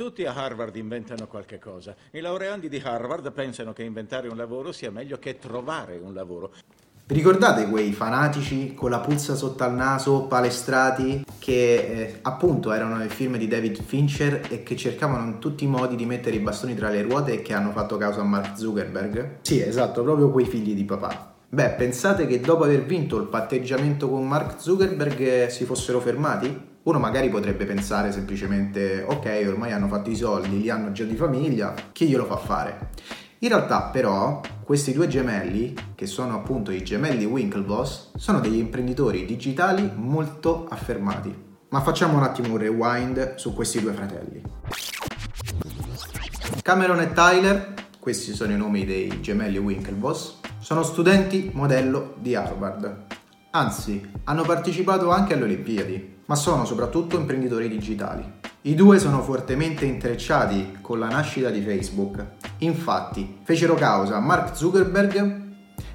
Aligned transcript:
Tutti 0.00 0.24
a 0.24 0.32
Harvard 0.32 0.74
inventano 0.76 1.26
qualche 1.26 1.58
cosa. 1.58 1.94
I 2.12 2.20
laureandi 2.20 2.70
di 2.70 2.80
Harvard 2.82 3.30
pensano 3.32 3.74
che 3.74 3.82
inventare 3.82 4.28
un 4.28 4.36
lavoro 4.38 4.72
sia 4.72 4.90
meglio 4.90 5.18
che 5.18 5.36
trovare 5.36 6.00
un 6.02 6.14
lavoro. 6.14 6.54
Vi 7.04 7.14
ricordate 7.14 7.68
quei 7.68 7.92
fanatici 7.92 8.72
con 8.72 8.88
la 8.88 9.00
puzza 9.00 9.34
sotto 9.34 9.62
al 9.62 9.74
naso, 9.74 10.22
palestrati, 10.22 11.26
che 11.38 11.74
eh, 11.74 12.18
appunto 12.22 12.72
erano 12.72 12.96
nel 12.96 13.10
film 13.10 13.36
di 13.36 13.46
David 13.46 13.82
Fincher 13.82 14.46
e 14.48 14.62
che 14.62 14.74
cercavano 14.74 15.26
in 15.26 15.38
tutti 15.38 15.64
i 15.64 15.66
modi 15.66 15.96
di 15.96 16.06
mettere 16.06 16.36
i 16.36 16.40
bastoni 16.40 16.74
tra 16.74 16.88
le 16.88 17.02
ruote 17.02 17.34
e 17.34 17.42
che 17.42 17.52
hanno 17.52 17.70
fatto 17.70 17.98
causa 17.98 18.22
a 18.22 18.24
Mark 18.24 18.56
Zuckerberg? 18.56 19.40
Sì, 19.42 19.60
esatto, 19.60 20.02
proprio 20.02 20.30
quei 20.30 20.46
figli 20.46 20.72
di 20.72 20.86
papà. 20.86 21.34
Beh, 21.46 21.72
pensate 21.72 22.26
che 22.26 22.40
dopo 22.40 22.64
aver 22.64 22.86
vinto 22.86 23.18
il 23.18 23.26
patteggiamento 23.26 24.08
con 24.08 24.26
Mark 24.26 24.62
Zuckerberg 24.62 25.20
eh, 25.20 25.50
si 25.50 25.66
fossero 25.66 26.00
fermati? 26.00 26.69
Uno 26.82 26.98
magari 26.98 27.28
potrebbe 27.28 27.66
pensare 27.66 28.10
semplicemente, 28.10 29.04
ok, 29.06 29.44
ormai 29.46 29.72
hanno 29.72 29.86
fatto 29.86 30.08
i 30.08 30.16
soldi, 30.16 30.62
li 30.62 30.70
hanno 30.70 30.92
già 30.92 31.04
di 31.04 31.14
famiglia, 31.14 31.74
chi 31.92 32.08
glielo 32.08 32.24
fa 32.24 32.38
fare? 32.38 32.88
In 33.40 33.48
realtà 33.48 33.82
però 33.92 34.40
questi 34.64 34.94
due 34.94 35.06
gemelli, 35.06 35.74
che 35.94 36.06
sono 36.06 36.34
appunto 36.34 36.70
i 36.70 36.82
gemelli 36.82 37.26
Winklevoss, 37.26 38.12
sono 38.16 38.40
degli 38.40 38.56
imprenditori 38.56 39.26
digitali 39.26 39.90
molto 39.94 40.68
affermati. 40.70 41.48
Ma 41.68 41.82
facciamo 41.82 42.16
un 42.16 42.22
attimo 42.22 42.52
un 42.52 42.56
rewind 42.56 43.34
su 43.34 43.52
questi 43.52 43.80
due 43.80 43.92
fratelli. 43.92 44.42
Cameron 46.62 47.00
e 47.00 47.12
Tyler, 47.12 47.74
questi 47.98 48.32
sono 48.32 48.52
i 48.52 48.56
nomi 48.56 48.86
dei 48.86 49.20
gemelli 49.20 49.58
Winklevoss, 49.58 50.38
sono 50.60 50.82
studenti 50.82 51.50
modello 51.52 52.14
di 52.18 52.34
Harvard. 52.34 53.09
Anzi, 53.52 54.08
hanno 54.24 54.44
partecipato 54.44 55.10
anche 55.10 55.34
alle 55.34 55.42
Olimpiadi, 55.42 56.18
ma 56.26 56.36
sono 56.36 56.64
soprattutto 56.64 57.18
imprenditori 57.18 57.68
digitali. 57.68 58.24
I 58.62 58.76
due 58.76 59.00
sono 59.00 59.22
fortemente 59.22 59.84
intrecciati 59.86 60.78
con 60.80 61.00
la 61.00 61.08
nascita 61.08 61.50
di 61.50 61.60
Facebook. 61.60 62.24
Infatti, 62.58 63.40
fecero 63.42 63.74
causa 63.74 64.14
a 64.14 64.20
Mark 64.20 64.54
Zuckerberg 64.54 65.48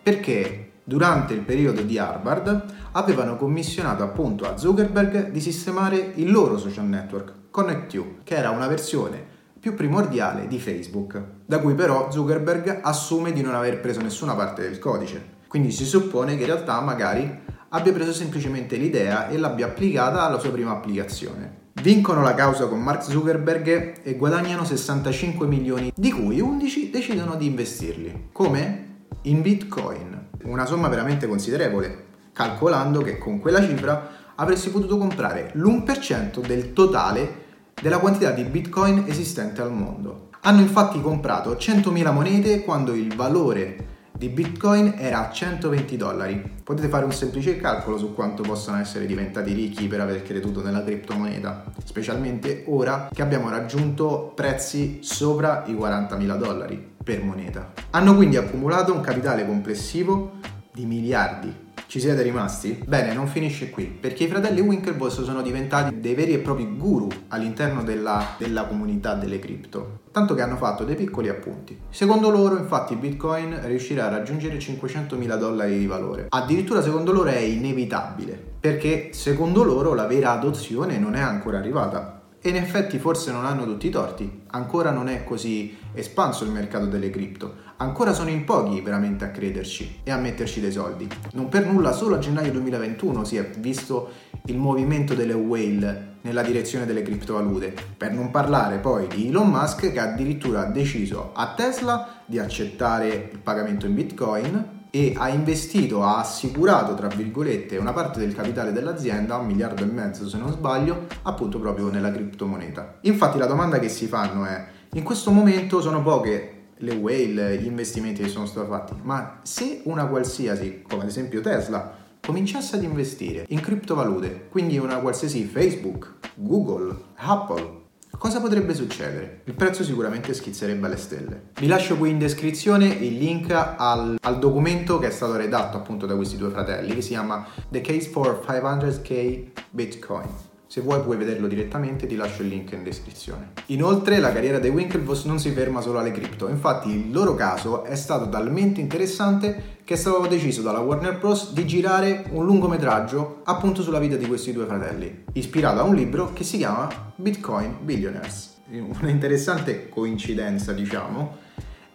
perché 0.00 0.74
durante 0.84 1.34
il 1.34 1.40
periodo 1.40 1.82
di 1.82 1.98
Harvard 1.98 2.66
avevano 2.92 3.36
commissionato 3.36 4.04
appunto 4.04 4.48
a 4.48 4.56
Zuckerberg 4.56 5.32
di 5.32 5.40
sistemare 5.40 6.12
il 6.14 6.30
loro 6.30 6.56
social 6.56 6.86
network, 6.86 7.50
ConnectU, 7.50 8.18
che 8.22 8.36
era 8.36 8.50
una 8.50 8.68
versione 8.68 9.26
più 9.58 9.74
primordiale 9.74 10.46
di 10.46 10.60
Facebook, 10.60 11.20
da 11.46 11.58
cui 11.58 11.74
però 11.74 12.12
Zuckerberg 12.12 12.78
assume 12.82 13.32
di 13.32 13.42
non 13.42 13.56
aver 13.56 13.80
preso 13.80 14.00
nessuna 14.00 14.36
parte 14.36 14.62
del 14.62 14.78
codice. 14.78 15.38
Quindi 15.50 15.72
si 15.72 15.84
suppone 15.84 16.36
che 16.36 16.42
in 16.42 16.46
realtà 16.46 16.80
magari 16.80 17.48
abbia 17.72 17.92
preso 17.92 18.12
semplicemente 18.12 18.76
l'idea 18.76 19.28
e 19.28 19.38
l'abbia 19.38 19.66
applicata 19.66 20.22
alla 20.22 20.38
sua 20.38 20.50
prima 20.50 20.72
applicazione. 20.72 21.58
Vincono 21.74 22.22
la 22.22 22.34
causa 22.34 22.66
con 22.66 22.82
Mark 22.82 23.04
Zuckerberg 23.04 24.00
e 24.02 24.14
guadagnano 24.16 24.64
65 24.64 25.46
milioni, 25.46 25.92
di 25.94 26.10
cui 26.10 26.40
11 26.40 26.90
decidono 26.90 27.36
di 27.36 27.46
investirli. 27.46 28.28
Come? 28.32 28.86
In 29.22 29.40
Bitcoin, 29.42 30.28
una 30.42 30.66
somma 30.66 30.88
veramente 30.88 31.28
considerevole, 31.28 32.06
calcolando 32.32 33.02
che 33.02 33.18
con 33.18 33.38
quella 33.38 33.64
cifra 33.64 34.10
avresti 34.34 34.70
potuto 34.70 34.98
comprare 34.98 35.52
l'1% 35.54 36.44
del 36.44 36.72
totale 36.72 37.48
della 37.80 37.98
quantità 37.98 38.32
di 38.32 38.42
Bitcoin 38.42 39.04
esistente 39.06 39.60
al 39.62 39.72
mondo. 39.72 40.30
Hanno 40.42 40.60
infatti 40.60 41.00
comprato 41.00 41.52
100.000 41.52 42.12
monete 42.12 42.64
quando 42.64 42.94
il 42.94 43.14
valore 43.14 43.89
di 44.20 44.28
Bitcoin 44.28 44.96
era 44.98 45.26
a 45.26 45.32
120 45.32 45.96
dollari. 45.96 46.58
Potete 46.62 46.88
fare 46.88 47.06
un 47.06 47.12
semplice 47.12 47.56
calcolo 47.56 47.96
su 47.96 48.12
quanto 48.12 48.42
possano 48.42 48.78
essere 48.78 49.06
diventati 49.06 49.54
ricchi 49.54 49.86
per 49.86 50.02
aver 50.02 50.22
creduto 50.22 50.62
nella 50.62 50.84
criptomoneta, 50.84 51.64
specialmente 51.82 52.64
ora 52.66 53.08
che 53.10 53.22
abbiamo 53.22 53.48
raggiunto 53.48 54.30
prezzi 54.34 54.98
sopra 55.00 55.64
i 55.68 55.72
40.000 55.72 56.36
dollari 56.36 56.92
per 57.02 57.22
moneta. 57.22 57.72
Hanno 57.92 58.14
quindi 58.14 58.36
accumulato 58.36 58.92
un 58.92 59.00
capitale 59.00 59.46
complessivo 59.46 60.32
di 60.70 60.84
miliardi 60.84 61.68
ci 61.90 61.98
siete 61.98 62.22
rimasti? 62.22 62.80
Bene, 62.86 63.12
non 63.12 63.26
finisce 63.26 63.68
qui, 63.68 63.86
perché 63.86 64.22
i 64.22 64.28
fratelli 64.28 64.60
Winklevoss 64.60 65.24
sono 65.24 65.42
diventati 65.42 65.98
dei 65.98 66.14
veri 66.14 66.34
e 66.34 66.38
propri 66.38 66.76
guru 66.76 67.08
all'interno 67.26 67.82
della, 67.82 68.36
della 68.38 68.66
comunità 68.66 69.14
delle 69.14 69.40
cripto, 69.40 70.02
tanto 70.12 70.34
che 70.34 70.42
hanno 70.42 70.56
fatto 70.56 70.84
dei 70.84 70.94
piccoli 70.94 71.28
appunti. 71.28 71.76
Secondo 71.90 72.30
loro, 72.30 72.56
infatti, 72.56 72.94
Bitcoin 72.94 73.58
riuscirà 73.64 74.06
a 74.06 74.10
raggiungere 74.10 74.56
500.000 74.58 75.36
dollari 75.36 75.80
di 75.80 75.86
valore. 75.88 76.26
Addirittura 76.28 76.80
secondo 76.80 77.10
loro 77.10 77.30
è 77.30 77.38
inevitabile, 77.38 78.40
perché 78.60 79.08
secondo 79.10 79.64
loro 79.64 79.92
la 79.92 80.06
vera 80.06 80.30
adozione 80.30 80.96
non 80.96 81.16
è 81.16 81.20
ancora 81.20 81.58
arrivata. 81.58 82.19
E 82.42 82.48
in 82.48 82.56
effetti 82.56 82.98
forse 82.98 83.32
non 83.32 83.44
hanno 83.44 83.66
tutti 83.66 83.86
i 83.86 83.90
torti, 83.90 84.44
ancora 84.46 84.90
non 84.90 85.08
è 85.08 85.24
così 85.24 85.76
espanso 85.92 86.44
il 86.44 86.50
mercato 86.50 86.86
delle 86.86 87.10
cripto, 87.10 87.56
ancora 87.76 88.14
sono 88.14 88.30
in 88.30 88.44
pochi 88.44 88.80
veramente 88.80 89.26
a 89.26 89.30
crederci 89.30 90.00
e 90.02 90.10
a 90.10 90.16
metterci 90.16 90.60
dei 90.60 90.72
soldi. 90.72 91.06
Non 91.32 91.50
per 91.50 91.66
nulla 91.66 91.92
solo 91.92 92.14
a 92.14 92.18
gennaio 92.18 92.50
2021 92.52 93.24
si 93.24 93.36
è 93.36 93.50
visto 93.58 94.08
il 94.46 94.56
movimento 94.56 95.12
delle 95.12 95.34
whale 95.34 96.09
nella 96.22 96.42
direzione 96.42 96.86
delle 96.86 97.02
criptovalute, 97.02 97.74
per 97.96 98.12
non 98.12 98.30
parlare 98.30 98.78
poi 98.78 99.06
di 99.06 99.28
Elon 99.28 99.48
Musk 99.48 99.92
che 99.92 100.00
addirittura 100.00 100.62
ha 100.62 100.70
deciso 100.70 101.32
a 101.34 101.54
Tesla 101.54 102.22
di 102.26 102.38
accettare 102.38 103.30
il 103.32 103.38
pagamento 103.38 103.86
in 103.86 103.94
bitcoin 103.94 104.78
e 104.90 105.14
ha 105.16 105.28
investito, 105.28 106.02
ha 106.02 106.18
assicurato, 106.18 106.94
tra 106.94 107.06
virgolette, 107.06 107.76
una 107.76 107.92
parte 107.92 108.18
del 108.18 108.34
capitale 108.34 108.72
dell'azienda, 108.72 109.36
un 109.36 109.46
miliardo 109.46 109.82
e 109.82 109.86
mezzo 109.86 110.28
se 110.28 110.36
non 110.36 110.50
sbaglio, 110.50 111.06
appunto 111.22 111.60
proprio 111.60 111.88
nella 111.90 112.10
criptomoneta. 112.10 112.98
Infatti 113.02 113.38
la 113.38 113.46
domanda 113.46 113.78
che 113.78 113.88
si 113.88 114.06
fanno 114.06 114.44
è, 114.44 114.64
in 114.94 115.04
questo 115.04 115.30
momento 115.30 115.80
sono 115.80 116.02
poche 116.02 116.56
le 116.82 116.94
whale, 116.94 117.58
gli 117.58 117.66
investimenti 117.66 118.22
che 118.22 118.28
sono 118.28 118.46
stati 118.46 118.68
fatti, 118.68 118.94
ma 119.02 119.38
se 119.42 119.82
una 119.84 120.06
qualsiasi, 120.06 120.82
come 120.82 121.02
ad 121.02 121.08
esempio 121.08 121.40
Tesla, 121.40 121.99
cominciasse 122.30 122.76
ad 122.76 122.84
investire 122.84 123.44
in 123.48 123.60
criptovalute, 123.60 124.46
quindi 124.50 124.78
una 124.78 124.98
qualsiasi 124.98 125.42
Facebook, 125.46 126.14
Google, 126.36 126.96
Apple, 127.16 127.78
Cosa 128.18 128.40
potrebbe 128.40 128.74
succedere? 128.74 129.42
Il 129.44 129.54
prezzo 129.54 129.82
sicuramente 129.82 130.34
schizzerebbe 130.34 130.84
alle 130.86 130.96
stelle. 130.96 131.50
Vi 131.54 131.66
lascio 131.66 131.96
qui 131.96 132.10
in 132.10 132.18
descrizione 132.18 132.86
il 132.86 133.16
link 133.16 133.50
al, 133.50 134.18
al, 134.20 134.38
documento 134.38 134.98
che 134.98 135.06
è 135.06 135.10
stato 135.10 135.36
redatto 135.36 135.76
appunto 135.78 136.06
da 136.06 136.16
questi 136.16 136.36
due 136.36 136.50
fratelli 136.50 136.92
che 136.92 137.02
si 137.02 137.10
chiama 137.10 137.46
The 137.68 137.80
Case 137.80 138.10
for 138.10 138.44
500k 138.46 139.44
Bitcoin. 139.70 140.49
Se 140.70 140.82
vuoi 140.82 141.00
puoi 141.00 141.16
vederlo 141.16 141.48
direttamente, 141.48 142.06
ti 142.06 142.14
lascio 142.14 142.42
il 142.42 142.48
link 142.48 142.70
in 142.70 142.84
descrizione. 142.84 143.54
Inoltre 143.66 144.20
la 144.20 144.32
carriera 144.32 144.60
dei 144.60 144.70
Winklevoss 144.70 145.24
non 145.24 145.40
si 145.40 145.50
ferma 145.50 145.80
solo 145.80 145.98
alle 145.98 146.12
cripto, 146.12 146.46
infatti 146.46 146.90
il 146.90 147.10
loro 147.10 147.34
caso 147.34 147.82
è 147.82 147.96
stato 147.96 148.28
talmente 148.28 148.80
interessante 148.80 149.78
che 149.82 149.94
è 149.94 149.96
stato 149.96 150.24
deciso 150.28 150.62
dalla 150.62 150.78
Warner 150.78 151.18
Bros. 151.18 151.52
di 151.54 151.66
girare 151.66 152.26
un 152.30 152.44
lungometraggio 152.44 153.40
appunto 153.46 153.82
sulla 153.82 153.98
vita 153.98 154.14
di 154.14 154.28
questi 154.28 154.52
due 154.52 154.66
fratelli, 154.66 155.24
ispirato 155.32 155.80
a 155.80 155.82
un 155.82 155.96
libro 155.96 156.32
che 156.32 156.44
si 156.44 156.58
chiama 156.58 157.12
Bitcoin 157.16 157.78
Billionaires. 157.80 158.60
Una 158.70 159.10
interessante 159.10 159.88
coincidenza, 159.88 160.72
diciamo, 160.72 161.36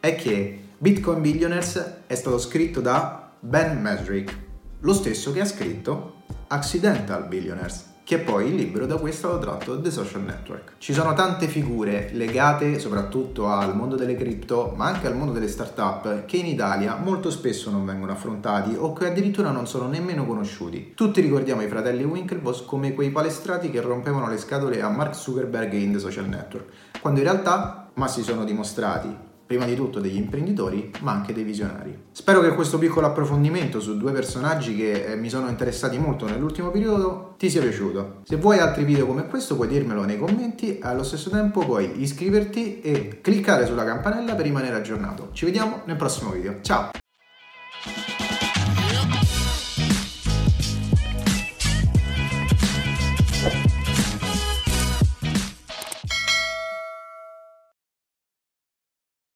è 0.00 0.16
che 0.16 0.62
Bitcoin 0.76 1.20
Billionaires 1.20 1.98
è 2.08 2.14
stato 2.16 2.38
scritto 2.40 2.80
da 2.80 3.34
Ben 3.38 3.80
Mesrick, 3.80 4.36
lo 4.80 4.92
stesso 4.92 5.30
che 5.30 5.42
ha 5.42 5.46
scritto 5.46 6.22
Accidental 6.48 7.28
Billionaires 7.28 7.92
che 8.04 8.18
poi 8.18 8.48
il 8.48 8.54
libro 8.54 8.84
da 8.84 8.96
cui 8.96 9.08
è 9.08 9.12
stato 9.12 9.38
tratto 9.38 9.80
The 9.80 9.90
Social 9.90 10.22
Network. 10.22 10.74
Ci 10.76 10.92
sono 10.92 11.14
tante 11.14 11.48
figure 11.48 12.10
legate 12.12 12.78
soprattutto 12.78 13.48
al 13.48 13.74
mondo 13.74 13.96
delle 13.96 14.14
cripto, 14.14 14.74
ma 14.76 14.84
anche 14.84 15.06
al 15.06 15.16
mondo 15.16 15.32
delle 15.32 15.48
start-up, 15.48 16.26
che 16.26 16.36
in 16.36 16.44
Italia 16.44 16.96
molto 16.96 17.30
spesso 17.30 17.70
non 17.70 17.86
vengono 17.86 18.12
affrontati 18.12 18.76
o 18.78 18.92
che 18.92 19.06
addirittura 19.06 19.50
non 19.50 19.66
sono 19.66 19.88
nemmeno 19.88 20.26
conosciuti. 20.26 20.92
Tutti 20.94 21.22
ricordiamo 21.22 21.62
i 21.62 21.68
fratelli 21.68 22.04
Winklevoss 22.04 22.66
come 22.66 22.92
quei 22.92 23.10
palestrati 23.10 23.70
che 23.70 23.80
rompevano 23.80 24.28
le 24.28 24.36
scatole 24.36 24.82
a 24.82 24.90
Mark 24.90 25.14
Zuckerberg 25.14 25.72
in 25.72 25.92
The 25.92 25.98
Social 25.98 26.28
Network, 26.28 26.68
quando 27.00 27.20
in 27.20 27.26
realtà, 27.26 27.88
ma 27.94 28.06
si 28.06 28.22
sono 28.22 28.44
dimostrati 28.44 29.32
prima 29.46 29.64
di 29.64 29.74
tutto 29.74 30.00
degli 30.00 30.16
imprenditori, 30.16 30.90
ma 31.00 31.12
anche 31.12 31.32
dei 31.32 31.44
visionari. 31.44 31.96
Spero 32.12 32.40
che 32.40 32.54
questo 32.54 32.78
piccolo 32.78 33.06
approfondimento 33.06 33.80
su 33.80 33.96
due 33.96 34.12
personaggi 34.12 34.74
che 34.76 35.04
eh, 35.04 35.16
mi 35.16 35.28
sono 35.28 35.48
interessati 35.48 35.98
molto 35.98 36.26
nell'ultimo 36.26 36.70
periodo 36.70 37.34
ti 37.38 37.50
sia 37.50 37.60
piaciuto. 37.60 38.22
Se 38.24 38.36
vuoi 38.36 38.58
altri 38.58 38.84
video 38.84 39.06
come 39.06 39.26
questo 39.26 39.54
puoi 39.54 39.68
dirmelo 39.68 40.04
nei 40.04 40.18
commenti 40.18 40.78
e 40.78 40.80
allo 40.82 41.02
stesso 41.02 41.30
tempo 41.30 41.64
puoi 41.64 42.00
iscriverti 42.00 42.80
e 42.80 43.20
cliccare 43.20 43.66
sulla 43.66 43.84
campanella 43.84 44.34
per 44.34 44.44
rimanere 44.44 44.76
aggiornato. 44.76 45.30
Ci 45.32 45.44
vediamo 45.44 45.82
nel 45.84 45.96
prossimo 45.96 46.30
video. 46.30 46.58
Ciao! 46.62 46.90